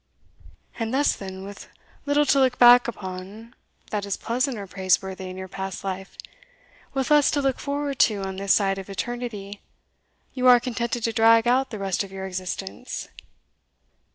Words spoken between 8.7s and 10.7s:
of eternity, you are